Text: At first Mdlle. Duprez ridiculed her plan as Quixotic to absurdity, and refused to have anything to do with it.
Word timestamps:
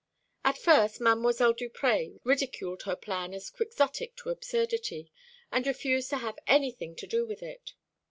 At 0.43 0.57
first 0.57 0.99
Mdlle. 0.99 1.55
Duprez 1.55 2.19
ridiculed 2.23 2.81
her 2.85 2.95
plan 2.95 3.35
as 3.35 3.51
Quixotic 3.51 4.15
to 4.15 4.31
absurdity, 4.31 5.11
and 5.51 5.67
refused 5.67 6.09
to 6.09 6.17
have 6.17 6.39
anything 6.47 6.95
to 6.95 7.05
do 7.05 7.23
with 7.23 7.43
it. 7.43 7.75